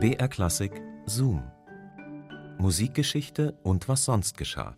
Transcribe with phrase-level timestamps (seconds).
[0.00, 1.42] BR Klassik Zoom.
[2.58, 4.76] Musikgeschichte und was sonst geschah.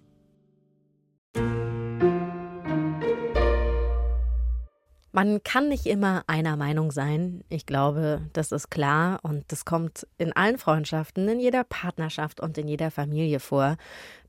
[5.13, 7.45] Man kann nicht immer einer Meinung sein.
[7.51, 12.57] Ich glaube, das ist klar und das kommt in allen Freundschaften, in jeder Partnerschaft und
[12.57, 13.77] in jeder Familie vor,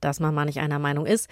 [0.01, 1.29] dass man mal nicht einer Meinung ist.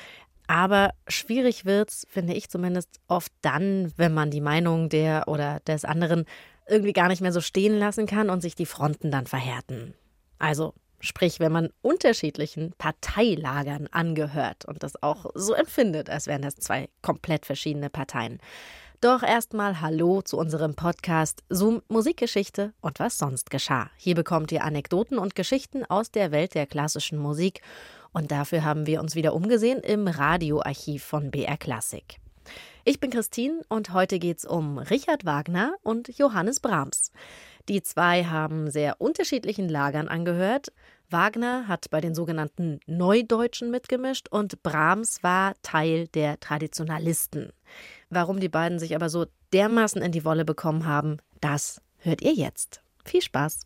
[0.48, 5.84] Aber schwierig wird's, finde ich zumindest, oft dann, wenn man die Meinung der oder des
[5.84, 6.23] anderen
[6.70, 9.93] irgendwie gar nicht mehr so stehen lassen kann und sich die Fronten dann verhärten.
[10.37, 16.55] Also, sprich, wenn man unterschiedlichen Parteilagern angehört und das auch so empfindet, als wären das
[16.55, 18.39] zwei komplett verschiedene Parteien.
[19.01, 23.89] Doch erstmal Hallo zu unserem Podcast Zoom Musikgeschichte und was sonst geschah.
[23.96, 27.61] Hier bekommt ihr Anekdoten und Geschichten aus der Welt der klassischen Musik
[28.11, 32.19] und dafür haben wir uns wieder umgesehen im Radioarchiv von BR Classic.
[32.89, 37.11] Ich bin Christine und heute geht's um Richard Wagner und Johannes Brahms.
[37.67, 40.70] Die zwei haben sehr unterschiedlichen Lagern angehört.
[41.08, 47.53] Wagner hat bei den sogenannten Neudeutschen mitgemischt und Brahms war Teil der Traditionalisten.
[48.09, 52.33] Warum die beiden sich aber so dermaßen in die Wolle bekommen haben, das hört ihr
[52.33, 52.81] jetzt.
[53.06, 53.66] Viel Spaß!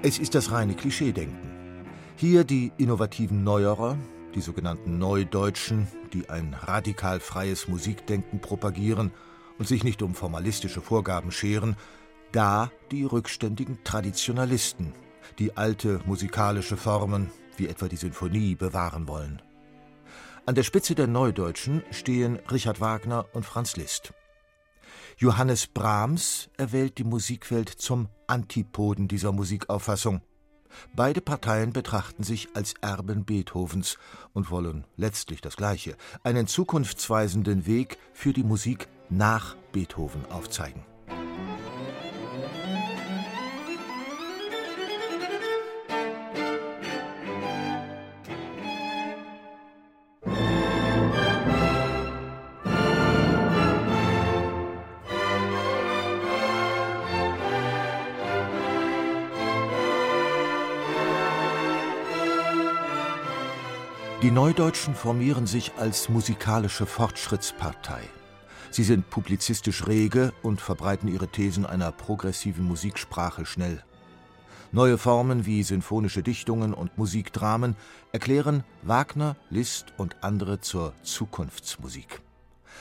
[0.00, 1.84] Es ist das reine Klischeedenken.
[2.14, 3.98] Hier die innovativen Neuerer,
[4.32, 9.10] die sogenannten Neudeutschen, die ein radikal freies Musikdenken propagieren
[9.58, 11.76] und sich nicht um formalistische Vorgaben scheren,
[12.30, 14.92] da die rückständigen Traditionalisten,
[15.40, 19.42] die alte musikalische Formen, wie etwa die Sinfonie, bewahren wollen.
[20.46, 24.12] An der Spitze der Neudeutschen stehen Richard Wagner und Franz Liszt.
[25.20, 30.20] Johannes Brahms erwählt die Musikwelt zum Antipoden dieser Musikauffassung.
[30.94, 33.98] Beide Parteien betrachten sich als Erben Beethovens
[34.32, 40.84] und wollen letztlich das Gleiche, einen zukunftsweisenden Weg für die Musik nach Beethoven aufzeigen.
[64.28, 68.02] Die Neudeutschen formieren sich als musikalische Fortschrittspartei.
[68.70, 73.82] Sie sind publizistisch rege und verbreiten ihre Thesen einer progressiven Musiksprache schnell.
[74.70, 77.74] Neue Formen wie sinfonische Dichtungen und Musikdramen
[78.12, 82.20] erklären Wagner, Liszt und andere zur Zukunftsmusik.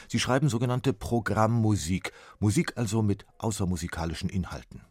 [0.10, 4.82] Sie schreiben sogenannte Programmmusik, Musik also mit außermusikalischen Inhalten.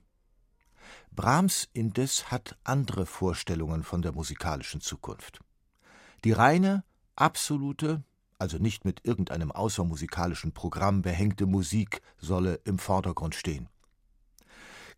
[1.15, 5.43] Brahms indes hat andere Vorstellungen von der musikalischen Zukunft.
[6.27, 6.83] Die reine,
[7.15, 8.03] absolute,
[8.37, 13.69] also nicht mit irgendeinem außermusikalischen Programm behängte Musik solle im Vordergrund stehen.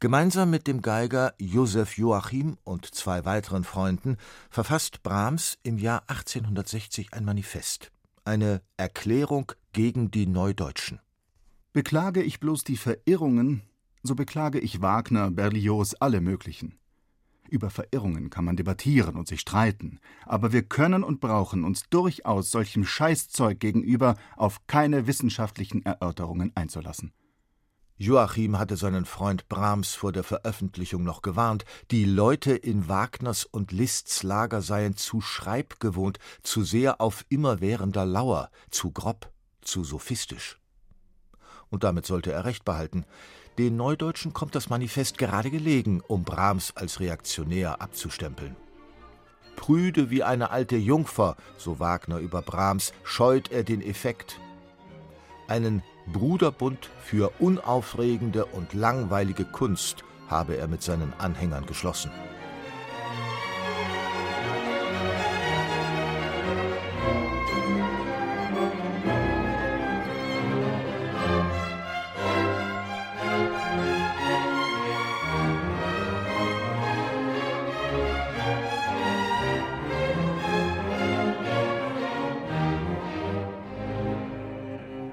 [0.00, 4.16] Gemeinsam mit dem Geiger Josef Joachim und zwei weiteren Freunden
[4.48, 7.92] verfasst Brahms im Jahr 1860 ein Manifest,
[8.24, 10.98] eine Erklärung gegen die Neudeutschen.
[11.74, 13.60] Beklage ich bloß die Verirrungen,
[14.02, 16.78] so beklage ich Wagner, Berlioz, alle möglichen.
[17.48, 22.50] Über Verirrungen kann man debattieren und sich streiten, aber wir können und brauchen uns durchaus
[22.50, 27.12] solchem Scheißzeug gegenüber auf keine wissenschaftlichen Erörterungen einzulassen.
[27.96, 33.72] Joachim hatte seinen Freund Brahms vor der Veröffentlichung noch gewarnt, die Leute in Wagners und
[33.72, 39.32] Liszts Lager seien zu schreibgewohnt, zu sehr auf immerwährender Lauer, zu grob,
[39.62, 40.60] zu sophistisch.
[41.70, 43.04] Und damit sollte er recht behalten.
[43.58, 48.54] Den Neudeutschen kommt das Manifest gerade gelegen, um Brahms als reaktionär abzustempeln.
[49.56, 54.38] Prüde wie eine alte Jungfer, so Wagner über Brahms, scheut er den Effekt.
[55.48, 62.12] Einen Bruderbund für unaufregende und langweilige Kunst habe er mit seinen Anhängern geschlossen.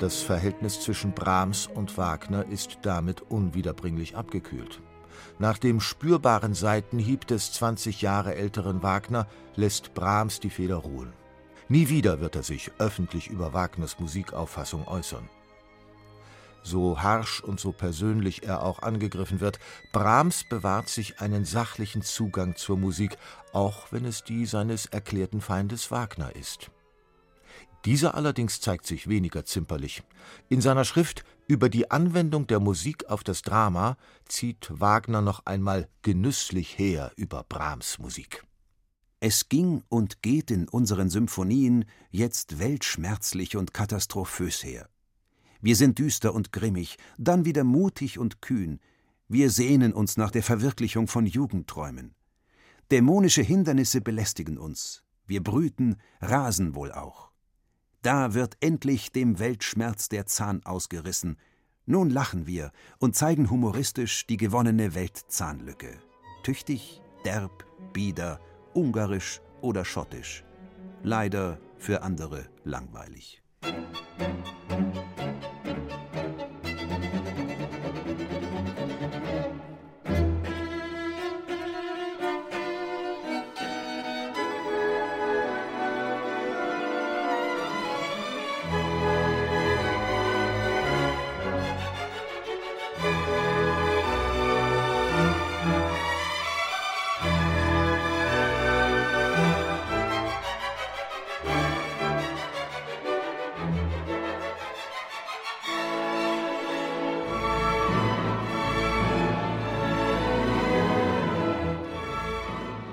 [0.06, 4.80] Das Verhältnis zwischen Brahms und Wagner ist damit unwiederbringlich abgekühlt.
[5.40, 9.26] Nach dem spürbaren Seitenhieb des 20 Jahre älteren Wagner
[9.56, 11.12] lässt Brahms die Feder ruhen.
[11.70, 15.28] Nie wieder wird er sich öffentlich über Wagners Musikauffassung äußern.
[16.62, 19.58] so harsch und so persönlich er auch angegriffen wird,
[19.92, 23.18] Brahms bewahrt sich einen sachlichen Zugang zur Musik,
[23.54, 26.70] auch wenn es die seines erklärten Feindes Wagner ist.
[27.86, 30.02] Dieser allerdings zeigt sich weniger zimperlich.
[30.50, 33.96] In seiner Schrift über die Anwendung der Musik auf das Drama
[34.28, 38.44] zieht Wagner noch einmal genüsslich her über Brahms Musik.
[39.20, 44.90] Es ging und geht in unseren Symphonien jetzt weltschmerzlich und katastrophös her.
[45.62, 48.80] Wir sind düster und grimmig, dann wieder mutig und kühn.
[49.28, 52.16] Wir sehnen uns nach der Verwirklichung von Jugendträumen.
[52.92, 55.04] Dämonische Hindernisse belästigen uns.
[55.26, 57.35] Wir brüten, rasen wohl auch.
[58.06, 61.40] Da wird endlich dem Weltschmerz der Zahn ausgerissen.
[61.88, 65.98] Nun lachen wir und zeigen humoristisch die gewonnene Weltzahnlücke.
[66.44, 68.40] Tüchtig, derb, bieder,
[68.76, 70.44] ungarisch oder schottisch.
[71.02, 73.42] Leider für andere langweilig.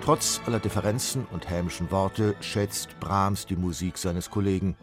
[0.05, 4.77] Trotz aller Differenzen und hämischen Worte schätzt Brahms die Musik seines Kollegen.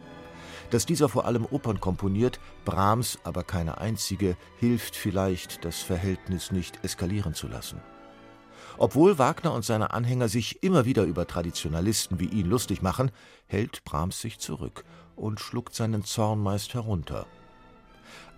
[0.70, 6.82] Dass dieser vor allem Opern komponiert, Brahms aber keine einzige, hilft vielleicht, das Verhältnis nicht
[6.82, 7.82] eskalieren zu lassen.
[8.78, 13.10] Obwohl Wagner und seine Anhänger sich immer wieder über Traditionalisten wie ihn lustig machen,
[13.46, 14.84] hält Brahms sich zurück
[15.16, 17.26] und schluckt seinen Zorn meist herunter.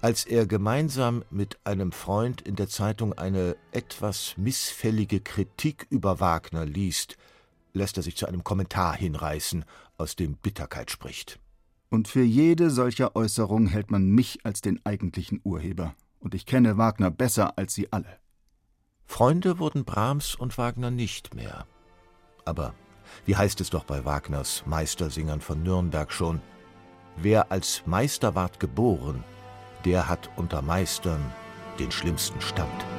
[0.00, 6.66] Als er gemeinsam mit einem Freund in der Zeitung eine etwas missfällige Kritik über Wagner
[6.66, 7.16] liest,
[7.72, 9.64] lässt er sich zu einem Kommentar hinreißen,
[9.98, 11.38] aus dem Bitterkeit spricht.
[11.88, 16.78] Und für jede solcher Äußerung hält man mich als den eigentlichen Urheber, und ich kenne
[16.78, 18.18] Wagner besser als Sie alle.
[19.04, 21.66] Freunde wurden Brahms und Wagner nicht mehr.
[22.44, 22.74] Aber
[23.26, 26.40] wie heißt es doch bei Wagners Meistersingern von Nürnberg schon?
[27.16, 29.22] Wer als Meister ward geboren,
[29.84, 31.20] der hat unter Meistern
[31.78, 32.91] den schlimmsten Stand.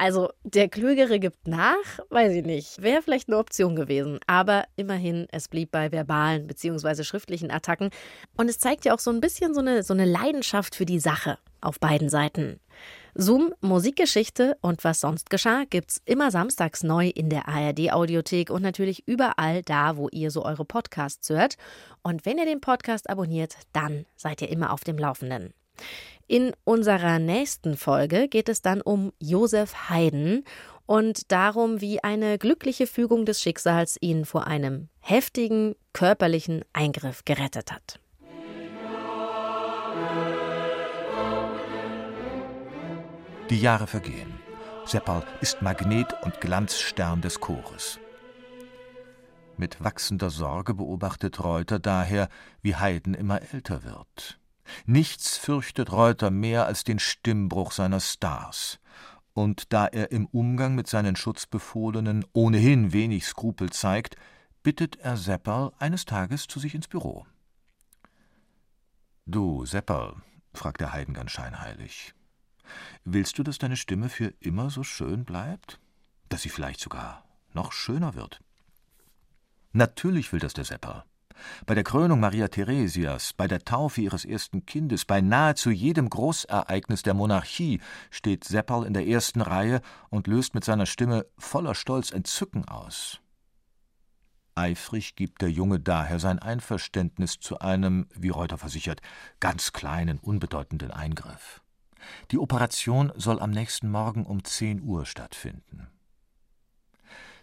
[0.00, 1.76] Also der Klügere gibt nach,
[2.08, 2.80] weiß ich nicht.
[2.80, 4.18] Wäre vielleicht eine Option gewesen.
[4.26, 7.04] Aber immerhin, es blieb bei verbalen bzw.
[7.04, 7.90] schriftlichen Attacken.
[8.34, 11.00] Und es zeigt ja auch so ein bisschen so eine, so eine Leidenschaft für die
[11.00, 12.60] Sache auf beiden Seiten.
[13.14, 19.06] Zoom, Musikgeschichte und was sonst geschah, gibt's immer samstags neu in der ARD-Audiothek und natürlich
[19.06, 21.56] überall da, wo ihr so eure Podcasts hört.
[22.02, 25.52] Und wenn ihr den Podcast abonniert, dann seid ihr immer auf dem Laufenden.
[26.30, 30.44] In unserer nächsten Folge geht es dann um Josef Haydn
[30.86, 37.72] und darum, wie eine glückliche Fügung des Schicksals ihn vor einem heftigen körperlichen Eingriff gerettet
[37.72, 37.98] hat.
[43.50, 44.32] Die Jahre vergehen.
[44.84, 47.98] Seppal ist Magnet und Glanzstern des Chores.
[49.56, 52.28] Mit wachsender Sorge beobachtet Reuter daher,
[52.62, 54.39] wie Haydn immer älter wird.
[54.86, 58.78] Nichts fürchtet Reuter mehr als den Stimmbruch seiner Stars.
[59.32, 64.16] Und da er im Umgang mit seinen Schutzbefohlenen ohnehin wenig Skrupel zeigt,
[64.62, 67.26] bittet er Sepperl eines Tages zu sich ins Büro.
[69.26, 70.16] Du, Sepperl,
[70.52, 72.14] fragt der Heiden ganz scheinheilig,
[73.04, 75.80] willst du, dass deine Stimme für immer so schön bleibt?
[76.28, 78.40] Dass sie vielleicht sogar noch schöner wird?
[79.72, 81.04] Natürlich will das der Sepperl.
[81.66, 87.02] Bei der Krönung Maria Theresias, bei der Taufe ihres ersten Kindes, bei nahezu jedem Großereignis
[87.02, 87.80] der Monarchie
[88.10, 93.20] steht Seppal in der ersten Reihe und löst mit seiner Stimme voller Stolz Entzücken aus.
[94.54, 99.00] Eifrig gibt der Junge daher sein Einverständnis zu einem, wie Reuter versichert,
[99.38, 101.62] ganz kleinen, unbedeutenden Eingriff.
[102.30, 105.88] Die Operation soll am nächsten Morgen um zehn Uhr stattfinden.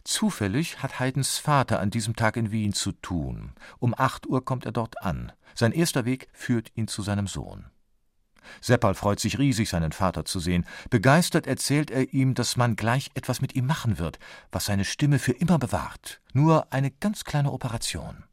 [0.07, 3.51] Zufällig hat Haydns Vater an diesem Tag in Wien zu tun.
[3.77, 5.33] Um acht Uhr kommt er dort an.
[5.53, 7.65] Sein erster Weg führt ihn zu seinem Sohn.
[8.61, 10.65] Seppal freut sich riesig, seinen Vater zu sehen.
[10.89, 14.17] Begeistert erzählt er ihm, dass man gleich etwas mit ihm machen wird,
[14.49, 16.21] was seine Stimme für immer bewahrt.
[16.31, 18.23] Nur eine ganz kleine Operation.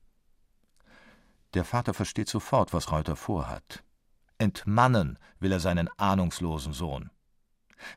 [1.55, 3.83] Der Vater versteht sofort, was Reuter vorhat.
[4.39, 7.11] Entmannen will er seinen ahnungslosen Sohn.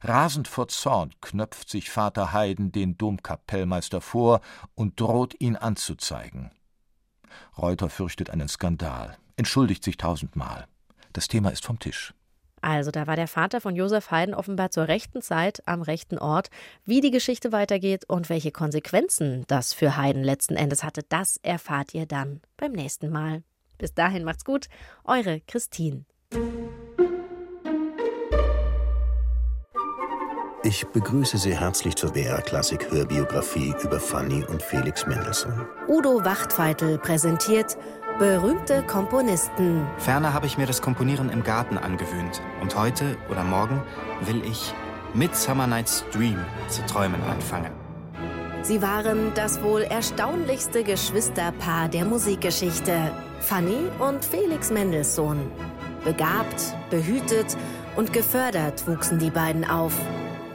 [0.01, 4.41] Rasend vor Zorn knöpft sich Vater Heiden den Domkapellmeister vor
[4.75, 6.51] und droht ihn anzuzeigen.
[7.58, 10.67] Reuter fürchtet einen Skandal, entschuldigt sich tausendmal.
[11.13, 12.13] Das Thema ist vom Tisch.
[12.62, 16.50] Also, da war der Vater von Josef Haydn offenbar zur rechten Zeit am rechten Ort.
[16.86, 21.94] Wie die Geschichte weitergeht und welche Konsequenzen das für Haydn letzten Endes hatte, das erfahrt
[21.94, 23.44] ihr dann beim nächsten Mal.
[23.77, 24.67] Bis dahin macht's gut,
[25.03, 26.06] eure Christine.
[30.64, 35.68] Ich begrüße Sie herzlich zur BR Klassik Hörbiografie über Fanny und Felix Mendelssohn.
[35.88, 37.78] Udo Wachtfeitel präsentiert
[38.18, 39.86] berühmte Komponisten.
[40.00, 42.42] Ferner habe ich mir das Komponieren im Garten angewöhnt.
[42.60, 43.84] Und heute oder morgen
[44.22, 44.74] will ich
[45.14, 47.72] Midsummer Night's Dream zu träumen anfangen.
[48.64, 53.12] Sie waren das wohl erstaunlichste Geschwisterpaar der Musikgeschichte.
[53.42, 55.52] Fanny und Felix Mendelssohn.
[56.04, 57.56] Begabt, behütet
[57.96, 59.94] und gefördert wuchsen die beiden auf.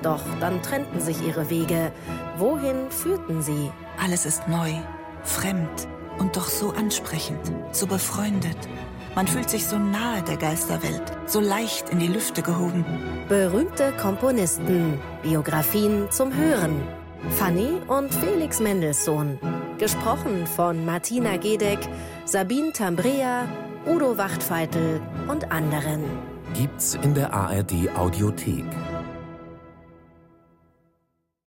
[0.03, 1.93] Doch dann trennten sich ihre Wege.
[2.37, 3.71] Wohin führten sie?
[4.03, 4.73] Alles ist neu,
[5.23, 8.57] fremd und doch so ansprechend, so befreundet.
[9.15, 12.85] Man fühlt sich so nahe der Geisterwelt, so leicht in die Lüfte gehoben.
[13.29, 16.81] Berühmte Komponisten, Biografien zum Hören.
[17.31, 19.39] Fanny und Felix Mendelssohn.
[19.79, 21.79] Gesprochen von Martina Gedeck,
[22.25, 23.47] Sabine Tambrea,
[23.87, 26.05] Udo Wachtfeitel und anderen.
[26.55, 28.65] Gibt's in der ARD Audiothek.